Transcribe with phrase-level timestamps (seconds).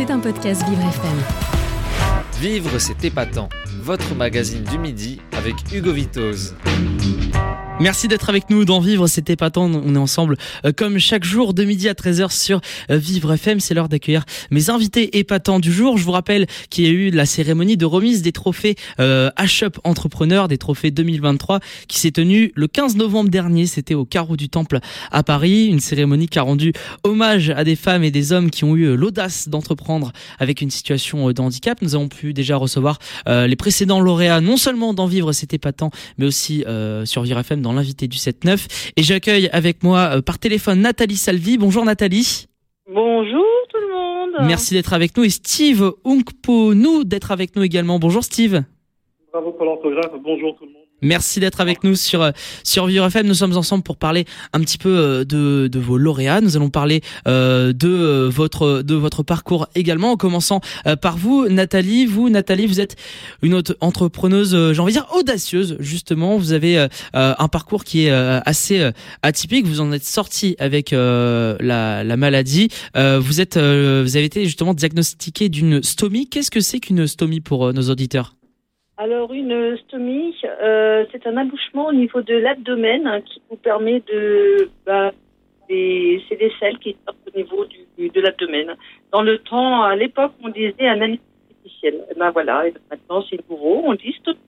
[0.00, 1.18] C'est un podcast Vivre FM.
[2.40, 3.50] Vivre, c'est épatant.
[3.82, 6.54] Votre magazine du midi avec Hugo Vitoz.
[7.80, 9.64] Merci d'être avec nous dans Vivre, c'était épatant.
[9.64, 10.36] On est ensemble
[10.66, 12.60] euh, comme chaque jour de midi à 13h sur
[12.90, 13.58] euh, Vivre FM.
[13.58, 15.96] C'est l'heure d'accueillir mes invités épatants du jour.
[15.96, 19.78] Je vous rappelle qu'il y a eu la cérémonie de remise des trophées euh, H-Up
[19.84, 23.64] Entrepreneur, des trophées 2023, qui s'est tenue le 15 novembre dernier.
[23.64, 25.68] C'était au Carreau du Temple à Paris.
[25.68, 28.94] Une cérémonie qui a rendu hommage à des femmes et des hommes qui ont eu
[28.94, 31.80] l'audace d'entreprendre avec une situation de handicap.
[31.80, 36.26] Nous avons pu déjà recevoir les précédents lauréats, non seulement dans Vivre, c'était épatant, mais
[36.26, 36.62] aussi
[37.04, 38.92] sur Vivre FM l'invité du 7-9.
[38.96, 41.58] Et j'accueille avec moi euh, par téléphone Nathalie Salvi.
[41.58, 42.46] Bonjour Nathalie.
[42.92, 44.46] Bonjour tout le monde.
[44.46, 45.92] Merci d'être avec nous et Steve
[46.74, 47.98] nous d'être avec nous également.
[47.98, 48.62] Bonjour Steve.
[49.32, 50.12] Bravo pour l'orthographe.
[50.22, 50.79] Bonjour tout le monde.
[51.02, 52.30] Merci d'être avec nous sur euh,
[52.64, 53.26] sur Vivre FM.
[53.26, 56.40] Nous sommes ensemble pour parler un petit peu euh, de, de vos lauréats.
[56.40, 60.12] Nous allons parler euh, de votre de votre parcours également.
[60.12, 60.60] En commençant
[61.00, 62.06] par vous, Nathalie.
[62.06, 62.96] Vous, Nathalie, vous êtes
[63.42, 65.76] une autre entrepreneuse, j'ai envie de dire audacieuse.
[65.78, 68.90] Justement, vous avez un parcours qui est assez
[69.22, 69.66] atypique.
[69.66, 72.68] Vous en êtes sorti avec la, la maladie.
[72.94, 76.28] vous êtes vous avez été justement diagnostiqué d'une stomie.
[76.28, 78.34] Qu'est-ce que c'est qu'une stomie pour nos auditeurs?
[79.00, 84.00] Alors une stomie, euh, c'est un abouchement au niveau de l'abdomen hein, qui vous permet
[84.00, 84.68] de...
[84.84, 85.12] Bah,
[85.68, 88.74] c'est des selles qui sortent au niveau du, de l'abdomen.
[89.12, 92.04] Dans le temps, à l'époque, on disait un artificiel.
[92.10, 94.38] Et ben voilà, maintenant c'est nouveau, on dit stomie.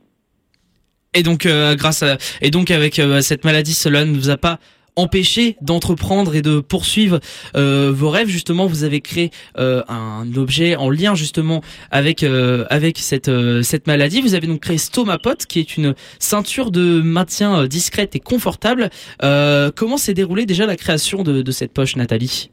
[1.14, 4.36] Et donc, euh, grâce à, et donc avec euh, cette maladie, cela ne vous a
[4.36, 4.58] pas
[4.96, 7.20] empêcher d'entreprendre et de poursuivre
[7.56, 8.28] euh, vos rêves.
[8.28, 13.30] Justement vous avez créé euh, un objet en lien justement avec euh, avec cette
[13.62, 14.20] cette maladie.
[14.20, 18.90] Vous avez donc créé Stomapot qui est une ceinture de maintien discrète et confortable.
[19.20, 22.50] Comment s'est déroulée déjà la création de, de cette poche Nathalie?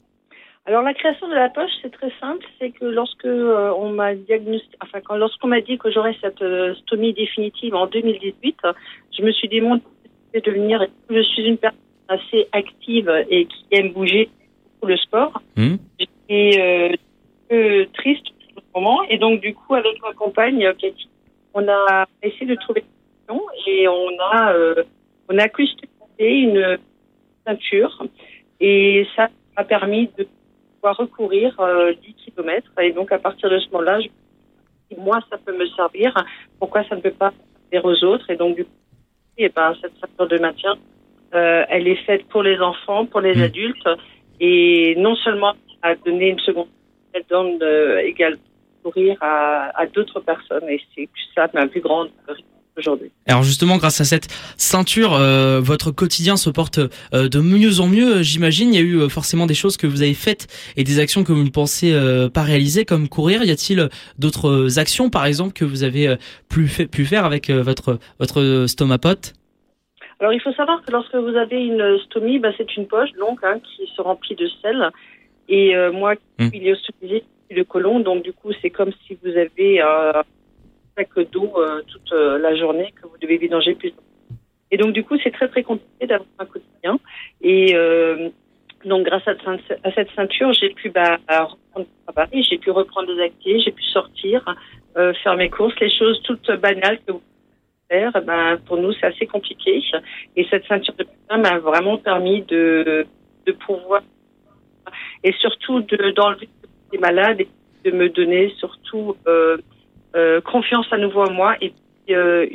[0.65, 4.11] Alors la création de la poche, c'est très simple, c'est que lorsque on m'a
[5.05, 6.43] quand lorsqu'on m'a dit que j'aurais cette
[6.81, 8.57] stomie définitive en 2018,
[9.17, 9.47] je me suis
[10.33, 14.29] de devenir, je suis une personne assez active et qui aime bouger
[14.79, 15.41] pour le sport.
[15.55, 15.75] Mmh.
[15.99, 16.95] J'étais euh,
[17.47, 18.25] peu triste
[18.57, 19.03] en ce moment.
[19.03, 21.07] Et donc du coup avec ma compagne Cathy,
[21.53, 24.83] on a essayé de trouver une solution et on a euh,
[25.29, 25.87] on a customisé
[26.19, 26.77] une
[27.45, 28.05] ceinture.
[28.59, 30.27] Et ça m'a permis de
[30.75, 33.99] pouvoir recourir euh, 10 km et donc à partir de ce moment-là,
[34.97, 36.13] moi ça peut me servir,
[36.57, 37.31] pourquoi ça ne peut pas
[37.71, 38.29] servir aux autres?
[38.31, 38.71] Et donc du coup
[39.37, 40.75] et eh ben cette ceinture de maintien
[41.33, 43.41] euh, elle est faite pour les enfants, pour les mmh.
[43.41, 43.89] adultes,
[44.39, 46.67] et non seulement à donner une seconde,
[47.13, 48.39] elle donne euh, également
[48.83, 52.09] sourire à, à d'autres personnes, et c'est ça ma plus grande
[52.77, 53.11] aujourd'hui.
[53.27, 56.79] Alors justement, grâce à cette ceinture, euh, votre quotidien se porte
[57.13, 58.21] euh, de mieux en mieux.
[58.21, 60.47] J'imagine, il y a eu euh, forcément des choses que vous avez faites
[60.77, 61.93] et des actions que vous ne pensez
[62.33, 63.43] pas réaliser, comme courir.
[63.43, 66.15] Y a-t-il d'autres actions, par exemple, que vous avez
[66.49, 69.33] pu, pu faire avec votre votre stomapote
[70.19, 73.39] alors il faut savoir que lorsque vous avez une stomie, bah, c'est une poche donc
[73.43, 74.89] hein, qui se remplit de sel.
[75.47, 76.49] Et euh, moi, mmh.
[76.53, 80.23] il est hospitalisé le colon, donc du coup c'est comme si vous avez euh, un
[80.95, 83.93] sac d'eau euh, toute la journée que vous devez vidanger plus.
[84.71, 86.99] Et donc du coup c'est très très compliqué d'avoir un quotidien.
[87.41, 87.73] Et
[88.85, 89.33] donc grâce à,
[89.95, 93.83] cette ceinture, j'ai pu bah, reprendre à Paris, j'ai pu reprendre des activités, j'ai pu
[93.83, 94.45] sortir,
[94.93, 97.21] faire mes courses, les choses toutes banales que vous
[97.91, 99.81] eh ben, pour nous, c'est assez compliqué.
[100.35, 103.05] Et cette ceinture de putain m'a vraiment permis de,
[103.45, 104.01] de pouvoir,
[105.23, 106.49] et surtout d'enlever
[106.91, 107.47] les malades et
[107.85, 109.57] de me donner surtout euh,
[110.15, 111.73] euh, confiance à nouveau en moi et
[112.09, 112.47] euh,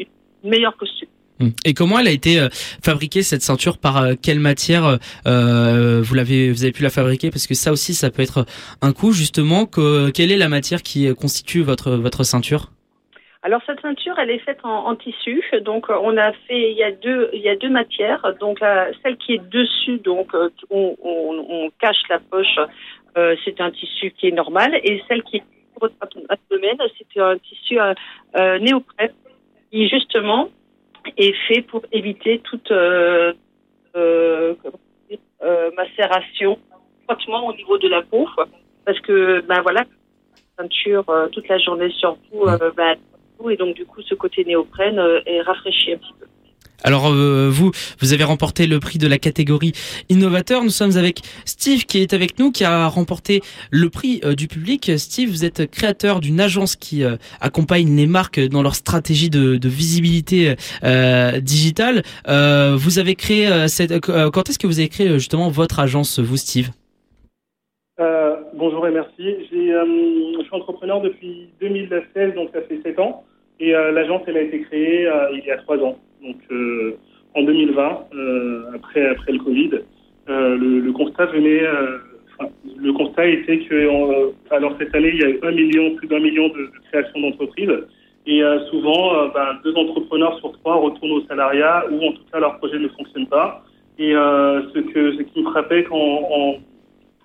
[0.42, 1.08] une meilleure posture.
[1.40, 1.52] Hum.
[1.64, 2.46] Et comment elle a été
[2.82, 3.78] fabriquée cette ceinture?
[3.78, 7.30] Par euh, quelle matière vous l'avez vous avez pu la fabriquer?
[7.30, 8.46] Parce que ça aussi ça peut être
[8.82, 12.70] un coût justement que, quelle est la matière qui constitue votre votre ceinture?
[13.44, 15.44] Alors cette ceinture, elle est faite en, tissu.
[15.60, 18.34] Donc on a fait, il y a deux, il y a deux matières.
[18.40, 18.58] Donc
[19.02, 22.58] celle qui est dessus, donc euh, on, on, cache la poche,
[23.18, 25.44] euh, c'est un tissu qui est normal, et celle qui est
[25.78, 25.94] votre
[26.30, 27.94] abdomen, c'est un tissu euh,
[28.36, 29.12] euh, néoprène
[29.70, 30.48] qui justement
[31.18, 33.34] est fait pour éviter toute euh,
[33.94, 34.54] euh,
[35.76, 36.58] macération,
[37.04, 38.26] frottement au niveau de la peau,
[38.86, 39.84] parce que ben voilà,
[40.58, 42.46] ceinture toute la journée sur vous,
[43.50, 46.26] et donc du coup ce côté néoprène euh, est rafraîchi un petit peu.
[46.86, 47.70] Alors euh, vous,
[48.00, 49.72] vous avez remporté le prix de la catégorie
[50.10, 50.62] innovateur.
[50.62, 54.48] Nous sommes avec Steve qui est avec nous, qui a remporté le prix euh, du
[54.48, 54.92] public.
[54.98, 57.02] Steve, vous êtes créateur d'une agence qui
[57.40, 60.56] accompagne les marques dans leur stratégie de, de visibilité
[61.40, 62.02] digitale.
[62.26, 63.98] vous avez créé cette.
[64.00, 66.70] quand est-ce que vous avez créé justement votre agence, vous, Steve?
[68.56, 69.12] Bonjour et merci.
[69.18, 73.24] J'ai, je suis entrepreneur depuis 2016, donc ça fait 7 ans.
[73.60, 76.36] Et l'agence, elle a été créée il y a 3 ans, donc
[77.34, 78.06] en 2020,
[78.74, 79.70] après, après le Covid.
[80.26, 81.62] Le, le, constat venait
[82.76, 86.20] le constat était que alors cette année, il y a eu un million, plus d'un
[86.20, 87.70] million de, de créations d'entreprises.
[88.26, 92.22] Et euh, souvent, euh, ben, deux entrepreneurs sur trois retournent au salariat ou en tout
[92.32, 93.62] cas leur projet ne fonctionne pas.
[93.98, 96.56] Et euh, ce, que, ce qui me frappait quand, en,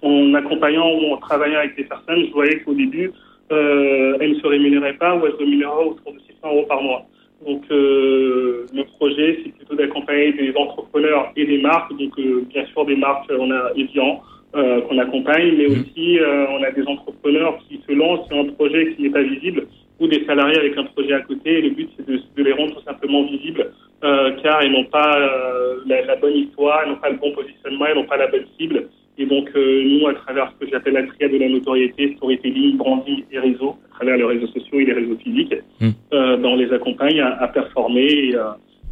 [0.01, 3.11] en, accompagnant ou en travaillant avec des personnes, je voyais qu'au début,
[3.51, 6.81] euh, elles ne se rémunéraient pas ou elles se rémunéraient autour de 600 euros par
[6.81, 7.05] mois.
[7.45, 11.91] Donc euh, le projet, c'est plutôt d'accompagner des entrepreneurs et des marques.
[11.97, 12.19] Donc
[12.49, 14.21] bien sûr des marques, on a Evian,
[14.55, 15.71] euh, qu'on accompagne, mais mmh.
[15.71, 19.21] aussi euh, on a des entrepreneurs qui se lancent sur un projet qui n'est pas
[19.21, 19.67] visible
[19.99, 21.59] ou des salariés avec un projet à côté.
[21.59, 23.71] Et le but, c'est de, de, les rendre tout simplement visibles,
[24.03, 27.31] euh, car ils n'ont pas euh, la, la, bonne histoire, ils n'ont pas le bon
[27.33, 28.89] positionnement, ils n'ont pas la bonne cible.
[29.29, 33.23] Donc, euh, nous, à travers ce que j'appelle la triade de la notoriété, storytelling, branding
[33.31, 35.89] et réseau, à travers les réseaux sociaux et les réseaux physiques, mmh.
[36.11, 38.35] ben, on les accompagne à, à performer et,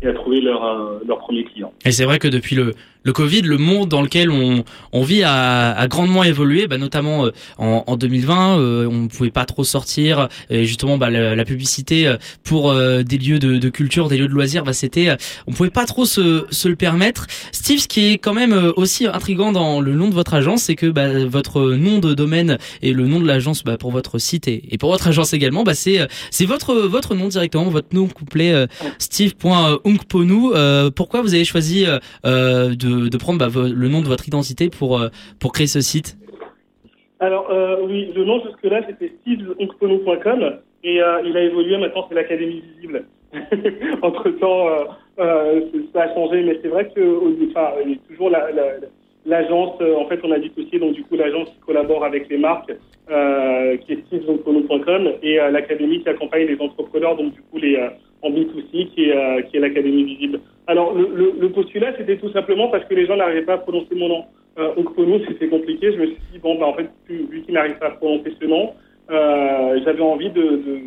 [0.01, 1.73] et, à trouver leur, leur premier client.
[1.85, 2.73] Et c'est vrai que depuis le,
[3.07, 7.25] le Covid, le monde dans lequel on, on vit a, a, grandement évolué, bah, notamment
[7.25, 11.33] euh, en, en, 2020, euh, on ne pouvait pas trop sortir, et justement bah, la,
[11.33, 14.73] la, publicité euh, pour euh, des lieux de, de, culture, des lieux de loisirs, bah,
[14.73, 15.15] c'était,
[15.47, 17.27] on pouvait pas trop se, se, le permettre.
[17.53, 20.75] Steve, ce qui est quand même aussi intrigant dans le nom de votre agence, c'est
[20.75, 24.49] que bah, votre nom de domaine et le nom de l'agence bah, pour votre site
[24.49, 28.07] et, et, pour votre agence également, bah, c'est c'est votre votre nom directement, votre nom
[28.07, 28.67] complet
[28.97, 30.91] steve.unkponu.
[30.93, 31.85] pourquoi vous avez choisi
[32.25, 35.09] de de, prendre bah, le nom de votre identité pour, euh,
[35.39, 36.17] pour créer ce site
[37.19, 42.15] Alors, euh, oui, le nom jusque-là, c'était steveonkpono.com et euh, il a évolué, maintenant c'est
[42.15, 43.05] l'Académie Visible.
[44.01, 44.67] Entre-temps,
[45.17, 48.29] ça a changé, mais c'est vrai que enfin, il y a toujours
[49.25, 52.71] l'agence, en fait, on a dissocié, donc du coup, l'agence qui collabore avec les marques,
[53.07, 57.77] qui est steveonkpono.com, et l'académie qui accompagne les entrepreneurs, donc du coup, les
[58.21, 60.39] en B2C, qui est, qui est l'Académie Visible.
[60.67, 63.57] Alors, le, le, le postulat, c'était tout simplement parce que les gens n'arrivaient pas à
[63.59, 64.25] prononcer mon nom.
[64.59, 65.93] Euh, Okpono, c'était compliqué.
[65.93, 68.45] Je me suis dit, bon, bah, en fait, vu qu'ils n'arrivent pas à prononcer ce
[68.45, 68.73] nom,
[69.09, 70.79] euh, j'avais envie de, de,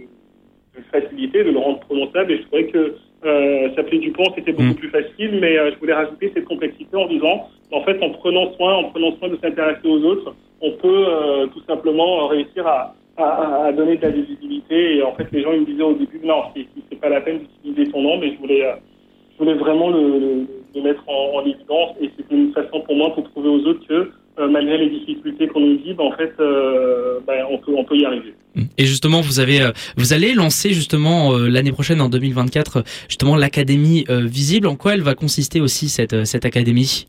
[0.77, 2.33] de, faciliter, de le rendre prononçable.
[2.33, 2.95] Et je trouvais que
[3.25, 4.75] euh, s'appeler Dupont, c'était beaucoup mmh.
[4.75, 5.39] plus facile.
[5.41, 8.85] Mais euh, je voulais rajouter cette complexité en disant, en fait, en prenant soin, en
[8.91, 13.97] prenant soin de s'intéresser aux autres, on peut euh, tout simplement réussir à, à, donner
[13.97, 14.97] de la visibilité.
[14.97, 17.91] Et en fait, les gens me disaient au début, non, c'est pas la peine d'utiliser
[17.93, 18.75] ton nom, mais je voulais euh,
[19.39, 20.47] voulais vraiment le,
[20.83, 24.11] mettre en, en, évidence et c'était une façon pour moi pour prouver aux autres que
[24.39, 27.85] euh, malgré les difficultés qu'on nous dit, bah, en fait, euh, bah, on, peut, on
[27.85, 28.35] peut y arriver.
[28.79, 34.67] Et justement, vous avez, vous allez lancer justement l'année prochaine, en 2024, justement l'académie visible.
[34.67, 37.07] En quoi elle va consister aussi cette, cette académie?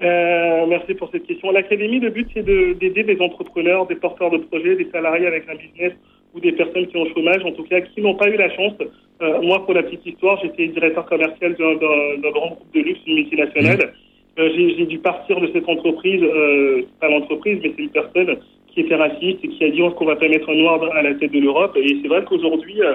[0.00, 1.50] Merci pour cette question.
[1.50, 5.56] L'académie, le but, c'est d'aider des entrepreneurs, des porteurs de projets, des salariés avec un
[5.56, 5.92] business
[6.34, 8.54] ou des personnes qui ont le chômage, en tout cas, qui n'ont pas eu la
[8.54, 8.74] chance.
[9.22, 13.14] Euh, moi, pour la petite histoire, j'étais directeur commercial d'un grand groupe de luxe, une
[13.16, 13.92] multinationale.
[14.38, 18.36] Euh, J'ai dû partir de cette entreprise, euh, pas l'entreprise, mais c'est une personne
[18.68, 21.14] qui était raciste et qui a dit qu'on va pas mettre un noir à la
[21.14, 21.76] tête de l'Europe.
[21.76, 22.94] Et c'est vrai qu'aujourd'hui, euh,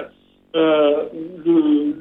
[0.56, 1.02] euh
[1.44, 1.52] le,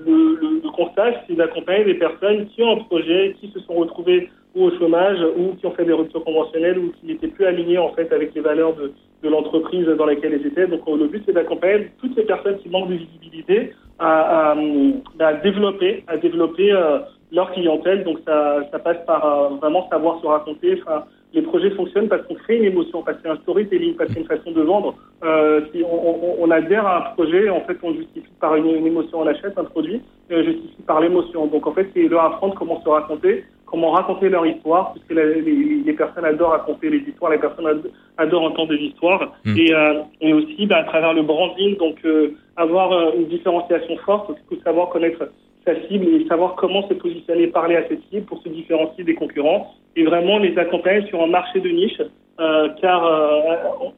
[0.05, 4.29] le, le, constat, c'est d'accompagner des personnes qui ont un projet, qui se sont retrouvées
[4.55, 7.77] ou au chômage, ou qui ont fait des ruptures conventionnelles, ou qui n'étaient plus alignés
[7.77, 10.67] en fait avec les valeurs de, de l'entreprise dans laquelle elles étaient.
[10.67, 14.55] Donc le but, c'est d'accompagner toutes ces personnes qui manquent de visibilité à, à,
[15.19, 16.99] à développer, à développer euh,
[17.31, 18.03] leur clientèle.
[18.03, 20.79] Donc ça, ça passe par euh, vraiment savoir se raconter.
[20.81, 24.09] Enfin, les projets fonctionnent parce qu'on crée une émotion, parce que c'est un storytelling, parce
[24.09, 24.95] que c'est une façon de vendre.
[25.23, 28.67] Euh, si on, on, on, adhère à un projet, en fait, on justifie par une,
[28.85, 31.47] émotion, on achète un produit, et on justifie par l'émotion.
[31.47, 35.41] Donc en fait, c'est leur apprendre comment se raconter, comment raconter leur histoire, puisque les,
[35.41, 37.83] les, les, personnes adorent raconter les histoires, les personnes
[38.17, 39.57] adorent entendre des histoires, mmh.
[39.57, 43.97] et, euh, et, aussi bah, à travers le branding, donc euh, avoir euh, une différenciation
[44.05, 45.29] forte, il faut savoir connaître
[45.65, 49.15] sa cible et savoir comment se positionner, parler à cette cible pour se différencier des
[49.15, 52.01] concurrents, et vraiment les accompagner sur un marché de niche,
[52.39, 53.03] euh, car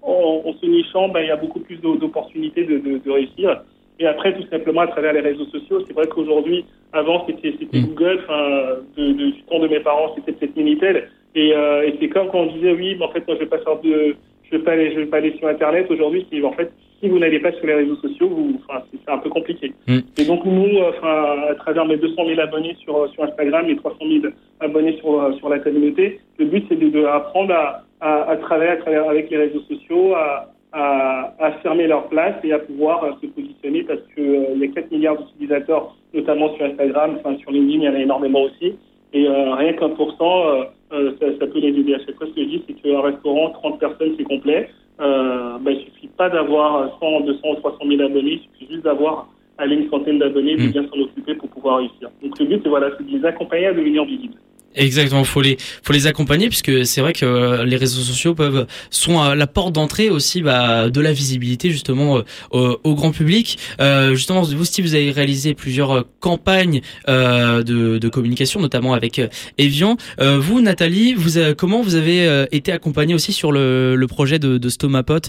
[0.04, 3.62] en, en, se nichant, bah, il y a beaucoup plus d'opportunités de, de, de réussir.
[4.00, 7.80] Et après, tout simplement, à travers les réseaux sociaux, c'est vrai qu'aujourd'hui, avant, c'était c'était
[7.80, 7.88] mmh.
[7.88, 11.10] Google, enfin, de, de, du temps de mes parents, c'était peut-être Minitel.
[11.36, 13.50] Et, euh, et c'est comme quand on disait, oui, mais en fait, moi, je vais
[13.50, 15.88] pas faire de, je vais pas aller, je vais pas aller sur Internet.
[15.90, 19.12] Aujourd'hui, c'est en fait, si vous n'allez pas sur les réseaux sociaux, vous, enfin, c'est
[19.12, 19.72] un peu compliqué.
[19.88, 20.00] Mmh.
[20.18, 23.98] Et donc, nous, enfin, à travers mes 200 000 abonnés sur, sur Instagram et 300
[24.02, 28.36] 000 abonnés sur, sur la communauté, le but, c'est de, de apprendre à, à, à,
[28.38, 32.60] travailler à travers, avec les réseaux sociaux, à, à, à fermer leur place et à
[32.60, 36.66] pouvoir euh, se positionner parce que euh, il y a 4 milliards d'utilisateurs, notamment sur
[36.66, 38.76] Instagram, enfin sur LinkedIn, il y en a énormément aussi.
[39.14, 41.94] Et rien qu'un pour cent, ça, ça, peut les aider.
[41.94, 44.70] À chaque fois, ce que je dis, c'est qu'un restaurant, 30 personnes, c'est complet.
[45.02, 48.86] Euh, ben, il suffit pas d'avoir 100, 200 ou 300 000 abonnés, il suffit juste
[48.86, 49.28] d'avoir
[49.58, 50.72] aller une centaine d'abonnés, de mmh.
[50.72, 52.10] bien s'en occuper pour pouvoir réussir.
[52.22, 54.38] Donc le but, c'est voilà, de les accompagner à devenir visibles.
[54.76, 58.68] Exactement, faut les faut les accompagner puisque c'est vrai que euh, les réseaux sociaux peuvent
[58.90, 62.18] sont à la porte d'entrée aussi bah, de la visibilité justement
[62.54, 63.58] euh, au, grand public.
[63.80, 68.94] Euh, justement, vous Steve, vous avez réalisé plusieurs euh, campagnes euh, de, de, communication, notamment
[68.94, 69.22] avec
[69.58, 69.98] Evian.
[70.20, 74.70] vous, Nathalie, vous comment vous avez été accompagnée aussi sur le, le projet de, de
[74.70, 75.20] Stomapot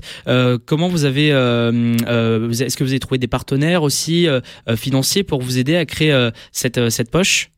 [0.67, 4.29] Comment vous avez est-ce que vous avez trouvé des partenaires aussi
[4.77, 7.51] financiers pour vous aider à créer cette cette poche?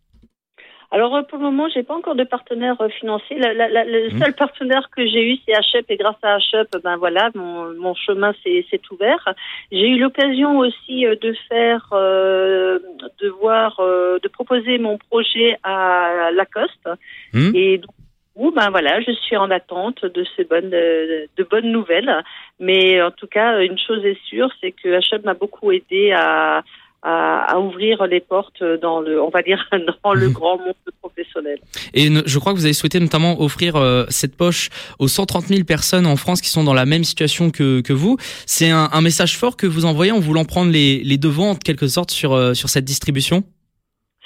[0.91, 3.37] Alors euh, pour le moment, j'ai pas encore de partenaire euh, financier.
[3.39, 4.19] le mmh.
[4.19, 7.95] seul partenaire que j'ai eu, c'est HUP, et grâce à HUP, ben voilà, mon, mon
[7.95, 9.29] chemin s'est ouvert.
[9.71, 16.89] J'ai eu l'occasion aussi euh, de faire, de voir, de proposer mon projet à Lacoste,
[17.35, 17.51] mmh.
[17.55, 22.23] et donc, ben voilà, je suis en attente de ces bonnes, de, de bonnes nouvelles.
[22.61, 26.63] Mais en tout cas, une chose est sûre, c'est que HUP m'a beaucoup aidé à
[27.03, 29.69] à, à, ouvrir les portes dans le, on va dire,
[30.05, 30.33] dans le mhm.
[30.33, 31.59] grand monde professionnel.
[31.95, 35.65] Et je crois que vous avez souhaité notamment offrir euh, cette poche aux 130 000
[35.65, 38.17] personnes en France qui sont dans la même situation que, que vous.
[38.47, 41.55] C'est un, un, message fort que vous envoyez en voulant prendre les, les devants en
[41.55, 43.45] quelque sorte sur, euh, sur cette distribution?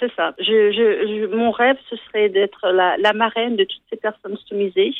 [0.02, 0.34] C'est ça.
[1.30, 4.92] Mon rêve, ce serait d'être la, marraine de toutes ces personnes stomisées.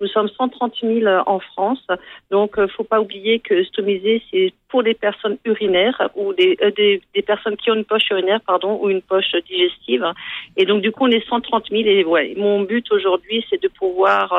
[0.00, 1.84] Nous sommes 130 000 en France,
[2.30, 6.70] donc euh, faut pas oublier que stomisé, c'est pour les personnes urinaires ou des, euh,
[6.70, 10.04] des, des, personnes qui ont une poche urinaire, pardon, ou une poche digestive.
[10.56, 11.82] Et donc du coup, on est 130 000.
[11.82, 14.32] Et mon but aujourd'hui, c'est de pouvoir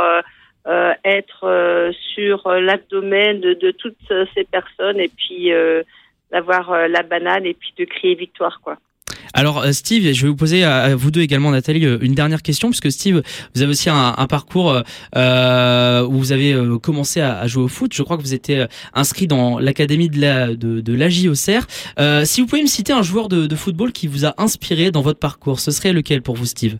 [0.68, 3.98] euh, être sur l'abdomen de, de, toutes
[4.34, 5.52] ces personnes et puis
[6.32, 8.78] d'avoir la banane et puis de crier victoire, quoi.
[9.36, 12.42] Alors euh, Steve, je vais vous poser à vous deux également Nathalie euh, une dernière
[12.42, 13.22] question puisque Steve,
[13.54, 14.82] vous avez aussi un, parcours
[15.16, 17.94] euh, où vous avez commencé à, jouer au foot.
[17.94, 22.48] Je crois que vous étiez inscrit dans l'académie de la de, de l'AJ si vous
[22.48, 25.72] pouvez me citer un joueur de, football qui vous a inspiré dans votre parcours, ce
[25.72, 26.78] serait lequel pour vous Steve?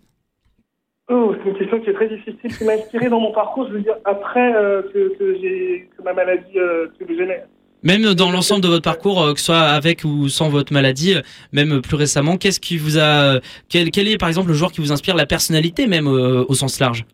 [1.10, 2.58] Oh, c'est une question qui est très difficile.
[2.58, 4.54] Qui m'a inspiré dans mon parcours, je veux dire, après
[4.94, 7.06] que, j'ai que ma maladie euh, que
[7.86, 11.16] même dans l'ensemble de votre parcours, euh, que ce soit avec ou sans votre maladie,
[11.16, 11.22] euh,
[11.54, 13.40] même plus récemment, qu'est-ce qui vous a,
[13.70, 16.54] quel, quel, est par exemple le joueur qui vous inspire, la personnalité même euh, au
[16.54, 17.06] sens large?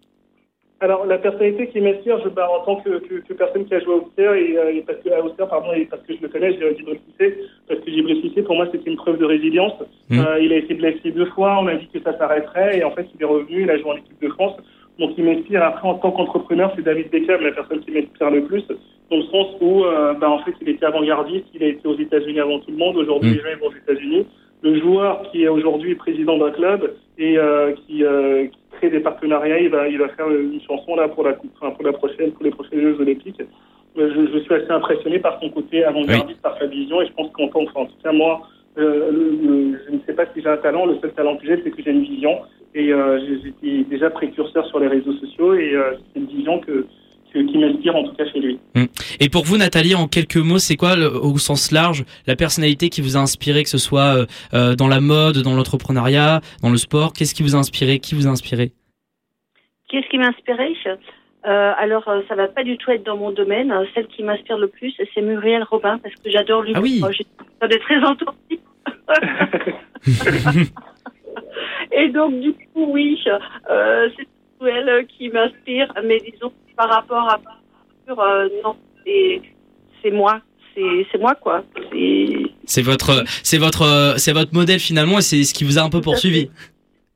[0.79, 3.79] Alors la personnalité qui m'inspire, je bah, en tant que, que, que, personne qui a
[3.81, 6.27] joué au Auxerre et, et, parce que à Auxerre, pardon, et parce que je le
[6.27, 7.37] connais, j'ai Cissé,
[7.67, 9.73] parce que Djibril Cissé pour moi c'était une preuve de résilience.
[10.09, 10.19] Mmh.
[10.19, 12.91] Euh, il a été blessé deux fois, on a dit que ça s'arrêterait et en
[12.91, 14.57] fait il est revenu, il a joué en équipe de France.
[14.97, 18.43] Donc il m'inspire après en tant qu'entrepreneur, c'est David Beckham, la personne qui m'inspire le
[18.45, 18.63] plus
[19.11, 21.97] dans le sens où, euh, bah, en fait, il était avant-gardiste, il a été aux
[21.97, 22.95] États-Unis avant tout le monde.
[22.95, 23.33] Aujourd'hui, mm.
[23.33, 24.25] les gens vont aux États-Unis.
[24.63, 29.01] Le joueur qui est aujourd'hui président d'un club et euh, qui, euh, qui, crée des
[29.01, 32.31] partenariats, il va, il va faire une chanson là pour la, enfin, pour la prochaine,
[32.31, 33.41] pour les prochaines Jeux Olympiques.
[33.97, 37.29] Je, je, suis assez impressionné par son côté avant-gardiste, par sa vision, et je pense
[37.33, 40.55] qu'en tant que, en tout cas moi, le, je ne sais pas si j'ai un
[40.55, 40.85] talent.
[40.85, 42.39] Le seul talent que j'ai, c'est que j'ai une vision.
[42.73, 42.93] Et
[43.43, 45.75] j'étais déjà précurseur sur les réseaux sociaux, et
[46.13, 46.85] c'est une vision que
[47.31, 48.59] qui m'inspire en tout cas chez lui.
[48.75, 48.87] Hum.
[49.19, 53.01] Et pour vous, Nathalie, en quelques mots, c'est quoi, au sens large, la personnalité qui
[53.01, 56.77] vous a inspiré, que ce soit euh, euh, dans la mode, dans l'entrepreneuriat, dans le
[56.77, 57.13] sport?
[57.13, 57.99] Qu'est-ce qui vous a inspiré?
[57.99, 58.71] Qui vous a inspiré?
[59.89, 60.73] Qu'est-ce qui m'a inspiré
[61.43, 63.73] euh, alors, ça va pas du tout être dans mon domaine.
[63.95, 66.73] Celle qui m'inspire le plus, c'est Muriel Robin, parce que j'adore lui.
[66.75, 67.01] Ah oui.
[67.09, 68.59] J'ai très entendu.
[71.91, 73.19] Et donc, du coup, oui,
[73.69, 74.27] euh, c'est
[74.67, 75.93] elle qui m'inspire.
[76.03, 77.39] Mais disons, par rapport à
[78.09, 78.75] euh, non,
[79.05, 80.41] c'est moi.
[80.73, 81.63] C'est moi quoi.
[82.65, 85.89] C'est votre c'est votre c'est votre modèle finalement et c'est ce qui vous a un
[85.89, 86.49] peu poursuivi.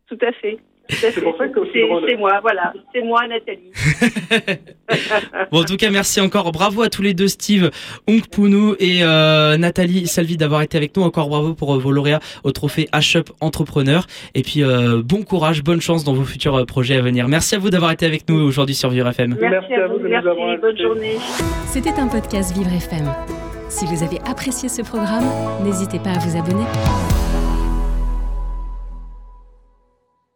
[0.08, 0.60] Tout à fait.
[0.90, 2.74] C'est moi, voilà.
[2.94, 3.72] C'est moi, Nathalie.
[5.52, 6.52] bon, en tout cas, merci encore.
[6.52, 7.72] Bravo à tous les deux, Steve
[8.08, 11.04] Ongpounou et euh, Nathalie Salvi d'avoir été avec nous.
[11.04, 14.06] Encore bravo pour euh, vos lauréats au trophée H-Up Entrepreneur.
[14.34, 17.28] Et puis, euh, bon courage, bonne chance dans vos futurs euh, projets à venir.
[17.28, 19.38] Merci à vous d'avoir été avec nous aujourd'hui sur Vivre FM.
[19.40, 20.28] Merci, à vous, merci,
[20.62, 21.18] bonne journée.
[21.68, 23.12] C'était un podcast Vivre FM.
[23.70, 25.26] Si vous avez apprécié ce programme,
[25.64, 26.66] n'hésitez pas à vous abonner.